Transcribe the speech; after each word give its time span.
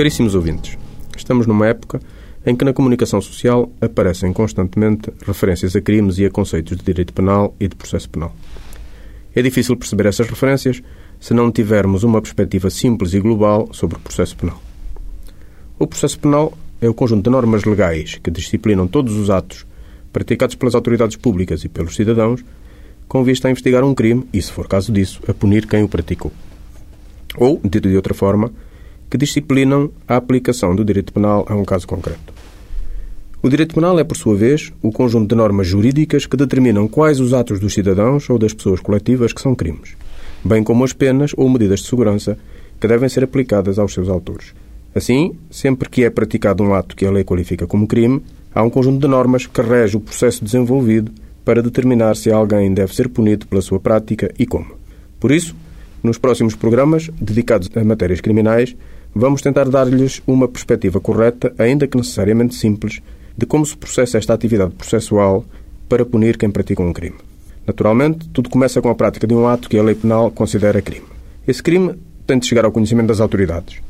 Caríssimos 0.00 0.34
ouvintes, 0.34 0.78
estamos 1.14 1.46
numa 1.46 1.66
época 1.66 2.00
em 2.46 2.56
que 2.56 2.64
na 2.64 2.72
comunicação 2.72 3.20
social 3.20 3.70
aparecem 3.82 4.32
constantemente 4.32 5.12
referências 5.26 5.76
a 5.76 5.80
crimes 5.82 6.16
e 6.16 6.24
a 6.24 6.30
conceitos 6.30 6.78
de 6.78 6.82
direito 6.82 7.12
penal 7.12 7.54
e 7.60 7.68
de 7.68 7.76
processo 7.76 8.08
penal. 8.08 8.34
É 9.34 9.42
difícil 9.42 9.76
perceber 9.76 10.06
essas 10.06 10.26
referências 10.26 10.82
se 11.20 11.34
não 11.34 11.52
tivermos 11.52 12.02
uma 12.02 12.22
perspectiva 12.22 12.70
simples 12.70 13.12
e 13.12 13.20
global 13.20 13.68
sobre 13.72 13.98
o 13.98 14.00
processo 14.00 14.34
penal. 14.38 14.58
O 15.78 15.86
processo 15.86 16.18
penal 16.18 16.56
é 16.80 16.88
o 16.88 16.94
conjunto 16.94 17.24
de 17.24 17.30
normas 17.30 17.64
legais 17.64 18.18
que 18.22 18.30
disciplinam 18.30 18.88
todos 18.88 19.14
os 19.18 19.28
atos 19.28 19.66
praticados 20.10 20.54
pelas 20.54 20.74
autoridades 20.74 21.18
públicas 21.18 21.62
e 21.62 21.68
pelos 21.68 21.94
cidadãos 21.94 22.42
com 23.06 23.22
vista 23.22 23.48
a 23.48 23.50
investigar 23.50 23.84
um 23.84 23.94
crime 23.94 24.26
e, 24.32 24.40
se 24.40 24.50
for 24.50 24.66
caso 24.66 24.90
disso, 24.90 25.20
a 25.28 25.34
punir 25.34 25.66
quem 25.66 25.82
o 25.82 25.88
praticou. 25.90 26.32
Ou, 27.36 27.60
dito 27.62 27.86
de 27.86 27.96
outra 27.96 28.14
forma, 28.14 28.50
que 29.10 29.18
disciplinam 29.18 29.90
a 30.06 30.16
aplicação 30.16 30.74
do 30.74 30.84
direito 30.84 31.12
penal 31.12 31.44
a 31.48 31.54
um 31.54 31.64
caso 31.64 31.86
concreto. 31.86 32.32
O 33.42 33.48
direito 33.48 33.74
penal 33.74 33.98
é, 33.98 34.04
por 34.04 34.16
sua 34.16 34.36
vez, 34.36 34.70
o 34.82 34.92
conjunto 34.92 35.28
de 35.28 35.34
normas 35.34 35.66
jurídicas 35.66 36.26
que 36.26 36.36
determinam 36.36 36.86
quais 36.86 37.18
os 37.18 37.32
atos 37.32 37.58
dos 37.58 37.74
cidadãos 37.74 38.28
ou 38.28 38.38
das 38.38 38.52
pessoas 38.52 38.80
coletivas 38.80 39.32
que 39.32 39.40
são 39.40 39.54
crimes, 39.54 39.96
bem 40.44 40.62
como 40.62 40.84
as 40.84 40.92
penas 40.92 41.32
ou 41.36 41.48
medidas 41.48 41.80
de 41.80 41.86
segurança 41.86 42.38
que 42.78 42.86
devem 42.86 43.08
ser 43.08 43.24
aplicadas 43.24 43.78
aos 43.78 43.92
seus 43.92 44.08
autores. 44.08 44.54
Assim, 44.94 45.36
sempre 45.50 45.88
que 45.88 46.04
é 46.04 46.10
praticado 46.10 46.62
um 46.62 46.74
ato 46.74 46.94
que 46.94 47.06
a 47.06 47.10
lei 47.10 47.24
qualifica 47.24 47.66
como 47.66 47.86
crime, 47.86 48.22
há 48.54 48.62
um 48.62 48.70
conjunto 48.70 49.00
de 49.00 49.08
normas 49.08 49.46
que 49.46 49.62
rege 49.62 49.96
o 49.96 50.00
processo 50.00 50.44
desenvolvido 50.44 51.10
para 51.44 51.62
determinar 51.62 52.16
se 52.16 52.30
alguém 52.30 52.72
deve 52.74 52.94
ser 52.94 53.08
punido 53.08 53.46
pela 53.46 53.62
sua 53.62 53.80
prática 53.80 54.30
e 54.38 54.46
como. 54.46 54.74
Por 55.18 55.30
isso, 55.30 55.54
nos 56.02 56.18
próximos 56.18 56.54
programas 56.54 57.10
dedicados 57.20 57.70
a 57.74 57.84
matérias 57.84 58.20
criminais, 58.20 58.76
vamos 59.14 59.42
tentar 59.42 59.68
dar-lhes 59.68 60.22
uma 60.26 60.48
perspectiva 60.48 61.00
correta, 61.00 61.52
ainda 61.58 61.86
que 61.86 61.96
necessariamente 61.96 62.54
simples, 62.54 63.00
de 63.36 63.46
como 63.46 63.64
se 63.64 63.76
processa 63.76 64.18
esta 64.18 64.34
atividade 64.34 64.74
processual 64.74 65.44
para 65.88 66.04
punir 66.04 66.36
quem 66.36 66.50
pratica 66.50 66.82
um 66.82 66.92
crime. 66.92 67.16
Naturalmente, 67.66 68.28
tudo 68.28 68.48
começa 68.48 68.80
com 68.80 68.88
a 68.88 68.94
prática 68.94 69.26
de 69.26 69.34
um 69.34 69.46
ato 69.46 69.68
que 69.68 69.78
a 69.78 69.82
lei 69.82 69.94
penal 69.94 70.30
considera 70.30 70.82
crime. 70.82 71.06
Esse 71.46 71.62
crime 71.62 71.94
tem 72.26 72.38
de 72.38 72.46
chegar 72.46 72.64
ao 72.64 72.72
conhecimento 72.72 73.08
das 73.08 73.20
autoridades, 73.20 73.80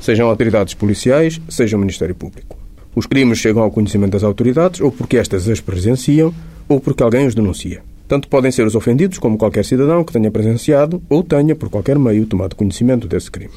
sejam 0.00 0.28
autoridades 0.28 0.74
policiais, 0.74 1.40
seja 1.48 1.76
o 1.76 1.80
Ministério 1.80 2.14
Público. 2.14 2.56
Os 2.94 3.06
crimes 3.06 3.38
chegam 3.38 3.62
ao 3.62 3.70
conhecimento 3.70 4.12
das 4.12 4.24
autoridades 4.24 4.80
ou 4.80 4.90
porque 4.90 5.16
estas 5.16 5.48
as 5.48 5.60
presenciam 5.60 6.34
ou 6.68 6.80
porque 6.80 7.02
alguém 7.02 7.26
os 7.26 7.34
denuncia. 7.34 7.82
Tanto 8.08 8.28
podem 8.28 8.50
ser 8.50 8.66
os 8.66 8.74
ofendidos 8.74 9.18
como 9.18 9.38
qualquer 9.38 9.64
cidadão 9.64 10.02
que 10.02 10.12
tenha 10.12 10.30
presenciado 10.30 11.02
ou 11.08 11.22
tenha, 11.22 11.54
por 11.54 11.68
qualquer 11.68 11.98
meio, 11.98 12.26
tomado 12.26 12.56
conhecimento 12.56 13.06
desse 13.06 13.30
crime. 13.30 13.52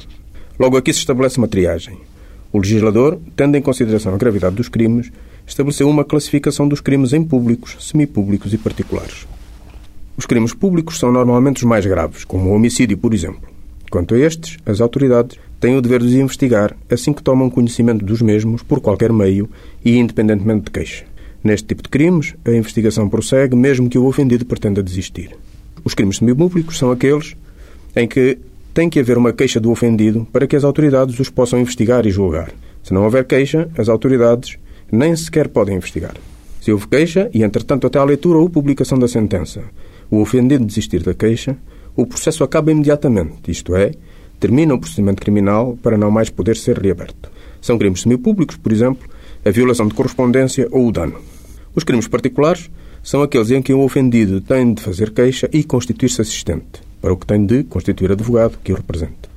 Logo 0.61 0.77
aqui 0.77 0.93
se 0.93 0.99
estabelece 0.99 1.39
uma 1.39 1.47
triagem. 1.47 1.97
O 2.53 2.59
legislador, 2.59 3.19
tendo 3.35 3.57
em 3.57 3.61
consideração 3.63 4.13
a 4.13 4.17
gravidade 4.17 4.55
dos 4.55 4.69
crimes, 4.69 5.11
estabeleceu 5.43 5.89
uma 5.89 6.05
classificação 6.05 6.67
dos 6.67 6.79
crimes 6.79 7.13
em 7.13 7.23
públicos, 7.23 7.77
semipúblicos 7.79 8.53
e 8.53 8.59
particulares. 8.59 9.25
Os 10.15 10.27
crimes 10.27 10.53
públicos 10.53 10.99
são 10.99 11.11
normalmente 11.11 11.57
os 11.57 11.63
mais 11.63 11.83
graves, 11.83 12.23
como 12.23 12.47
o 12.47 12.53
homicídio, 12.53 12.95
por 12.95 13.11
exemplo. 13.11 13.41
Quanto 13.89 14.13
a 14.13 14.19
estes, 14.19 14.59
as 14.63 14.79
autoridades 14.81 15.39
têm 15.59 15.75
o 15.75 15.81
dever 15.81 15.99
de 16.01 16.05
os 16.05 16.13
investigar 16.13 16.77
assim 16.91 17.11
que 17.11 17.23
tomam 17.23 17.49
conhecimento 17.49 18.05
dos 18.05 18.21
mesmos 18.21 18.61
por 18.61 18.81
qualquer 18.81 19.11
meio 19.11 19.49
e 19.83 19.97
independentemente 19.97 20.65
de 20.65 20.69
queixa. 20.69 21.05
Neste 21.43 21.69
tipo 21.69 21.81
de 21.81 21.89
crimes, 21.89 22.35
a 22.45 22.51
investigação 22.51 23.09
prossegue 23.09 23.55
mesmo 23.55 23.89
que 23.89 23.97
o 23.97 24.05
ofendido 24.05 24.45
pretenda 24.45 24.83
desistir. 24.83 25.31
Os 25.83 25.95
crimes 25.95 26.17
semipúblicos 26.17 26.77
são 26.77 26.91
aqueles 26.91 27.35
em 27.95 28.07
que 28.07 28.37
tem 28.73 28.89
que 28.89 29.00
haver 29.00 29.18
uma 29.18 29.34
queixa 29.34 29.59
do 29.59 29.72
ofendido 29.72 30.25
para 30.31 30.47
que 30.47 30.56
as 30.56 30.63
autoridades 30.63 31.19
os 31.19 31.29
possam 31.29 31.59
investigar 31.59 32.06
e 32.06 32.12
julgar. 32.12 32.51
Se 32.84 32.94
não 32.94 33.03
houver 33.03 33.25
queixa, 33.25 33.69
as 33.78 33.90
autoridades 33.90 34.57
nem 34.91 35.16
sequer 35.16 35.47
podem 35.47 35.75
investigar. 35.75 36.16
Se 36.62 36.72
houve 36.72 36.88
queixa 36.88 37.29
e, 37.34 37.44
entretanto, 37.44 37.88
até 37.88 38.00
à 38.00 38.03
leitura 38.03 38.38
ou 38.38 38.50
publicação 38.50 38.97
da 38.97 39.07
sentença, 39.07 39.63
o 40.09 40.19
ofendido 40.19 40.66
desistir 40.66 41.01
da 41.03 41.13
queixa, 41.13 41.57
o 41.95 42.06
processo 42.06 42.44
acaba 42.44 42.72
imediatamente, 42.72 43.50
isto 43.50 43.75
é, 43.75 43.91
termina 44.40 44.74
o 44.74 44.79
procedimento 44.79 45.22
criminal 45.22 45.78
para 45.81 45.97
não 45.97 46.12
mais 46.12 46.29
poder 46.29 46.56
ser 46.56 46.78
reaberto. 46.78 47.31
São 47.62 47.78
crimes 47.78 48.01
semipúblicos, 48.01 48.57
por 48.57 48.72
exemplo, 48.72 49.09
a 49.45 49.50
violação 49.50 49.88
de 49.88 49.94
correspondência 49.94 50.68
ou 50.72 50.88
o 50.88 50.91
dano. 50.91 51.19
Os 51.75 51.84
crimes 51.84 52.07
particulares 52.07 52.69
são 53.03 53.22
aqueles 53.22 53.51
em 53.51 53.62
que 53.62 53.74
o 53.74 53.81
ofendido 53.81 54.41
tem 54.41 54.74
de 54.74 54.81
fazer 54.81 55.12
queixa 55.12 55.50
e 55.51 55.63
constituir-se 55.63 56.22
assistente, 56.22 56.81
para 57.01 57.12
o 57.12 57.17
que 57.17 57.25
tem 57.25 57.45
de 57.45 57.63
constituir 57.63 58.12
advogado 58.12 58.57
que 58.63 58.72
o 58.72 58.75
represente. 58.75 59.31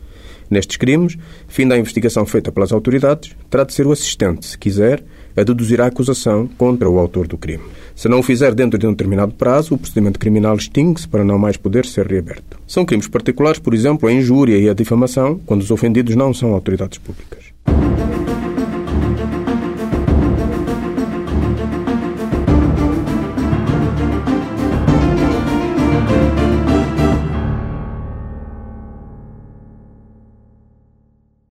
Nestes 0.50 0.76
crimes, 0.76 1.16
fim 1.48 1.66
da 1.66 1.78
investigação 1.78 2.26
feita 2.26 2.52
pelas 2.52 2.70
autoridades, 2.70 3.34
terá 3.48 3.64
de 3.64 3.72
ser 3.72 3.86
o 3.86 3.92
assistente, 3.92 4.46
se 4.46 4.58
quiser, 4.58 5.02
a 5.36 5.42
deduzir 5.42 5.80
a 5.80 5.86
acusação 5.86 6.46
contra 6.46 6.88
o 6.88 6.98
autor 6.98 7.26
do 7.26 7.38
crime. 7.38 7.64
Se 7.96 8.08
não 8.08 8.20
o 8.20 8.22
fizer 8.22 8.54
dentro 8.54 8.78
de 8.78 8.86
um 8.86 8.90
determinado 8.90 9.32
prazo, 9.34 9.74
o 9.74 9.78
procedimento 9.78 10.18
criminal 10.18 10.54
extingue-se 10.56 11.08
para 11.08 11.24
não 11.24 11.38
mais 11.38 11.56
poder 11.56 11.86
ser 11.86 12.06
reaberto. 12.06 12.58
São 12.66 12.84
crimes 12.84 13.08
particulares, 13.08 13.58
por 13.58 13.74
exemplo, 13.74 14.08
a 14.08 14.12
injúria 14.12 14.58
e 14.58 14.68
a 14.68 14.74
difamação, 14.74 15.40
quando 15.46 15.62
os 15.62 15.70
ofendidos 15.70 16.14
não 16.14 16.32
são 16.32 16.52
autoridades 16.52 16.98
públicas. 16.98 17.53